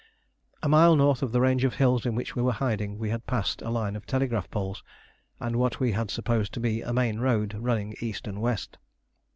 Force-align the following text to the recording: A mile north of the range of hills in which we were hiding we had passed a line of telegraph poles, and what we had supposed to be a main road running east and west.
A 0.63 0.67
mile 0.67 0.95
north 0.95 1.21
of 1.21 1.31
the 1.31 1.39
range 1.41 1.63
of 1.63 1.75
hills 1.75 2.07
in 2.07 2.15
which 2.15 2.35
we 2.35 2.41
were 2.41 2.53
hiding 2.57 2.97
we 2.97 3.11
had 3.11 3.27
passed 3.27 3.61
a 3.61 3.69
line 3.69 3.95
of 3.95 4.07
telegraph 4.07 4.49
poles, 4.49 4.81
and 5.39 5.57
what 5.57 5.79
we 5.79 5.91
had 5.91 6.09
supposed 6.09 6.55
to 6.55 6.59
be 6.59 6.81
a 6.81 6.91
main 6.91 7.19
road 7.19 7.53
running 7.53 7.95
east 8.01 8.25
and 8.25 8.41
west. 8.41 8.79